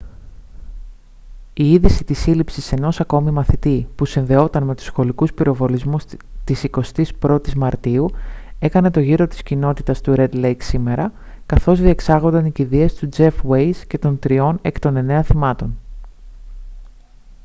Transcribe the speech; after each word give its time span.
η 1.53 1.71
είδηση 1.71 2.03
της 2.03 2.19
σύλληψης 2.19 2.71
ενός 2.71 2.99
ακόμη 2.99 3.31
μαθητή 3.31 3.87
που 3.95 4.05
συνδεόταν 4.05 4.63
με 4.63 4.75
τους 4.75 4.85
σχολικούς 4.85 5.33
πυροβολισμούς 5.33 6.03
της 6.43 6.65
21η 7.27 7.53
μαρτίου 7.53 8.09
έκανε 8.59 8.91
τον 8.91 9.03
γύρο 9.03 9.27
της 9.27 9.43
κοινότητας 9.43 10.01
του 10.01 10.15
ρεντ 10.15 10.33
λέικ 10.33 10.61
σήμερα 10.61 11.11
καθώς 11.45 11.79
διεξάγονταν 11.81 12.45
οι 12.45 12.51
κηδείες 12.51 12.93
του 12.93 13.09
τζεφ 13.09 13.43
ουέιζ 13.45 13.77
και 13.81 13.97
των 13.97 14.19
τριών 14.19 14.59
εκ 14.61 14.79
των 14.79 14.95
εννέα 14.95 15.23
θυμάτων 15.23 15.77